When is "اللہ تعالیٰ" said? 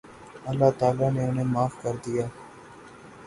0.49-1.09